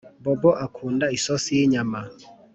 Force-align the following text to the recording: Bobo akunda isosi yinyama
Bobo 0.23 0.51
akunda 0.65 1.05
isosi 1.17 1.49
yinyama 1.57 1.99